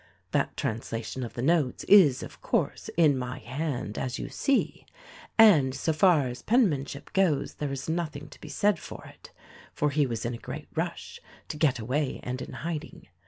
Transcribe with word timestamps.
"That 0.31 0.57
translation 0.57 1.23
of 1.23 1.35
the 1.35 1.43
notes, 1.43 1.83
is, 1.83 2.23
of 2.23 2.41
course, 2.41 2.89
in 2.97 3.15
my 3.15 3.37
hand, 3.37 3.99
as 3.99 4.17
you 4.17 4.29
see; 4.29 4.87
and 5.37 5.75
so 5.75 5.93
far 5.93 6.25
as 6.25 6.41
penmanship 6.41 7.13
goes 7.13 7.53
there 7.61 7.71
is 7.71 7.87
nothing 7.87 8.27
to 8.29 8.41
be 8.41 8.49
said 8.49 8.79
for 8.79 9.05
it— 9.05 9.31
for 9.75 9.91
he 9.91 10.07
was 10.07 10.25
in 10.25 10.33
a 10.33 10.39
great 10.39 10.69
rush 10.73 11.21
to 11.49 11.55
get 11.57 11.77
away 11.77 12.19
and 12.23 12.41
in 12.41 12.51
hiding. 12.65 13.09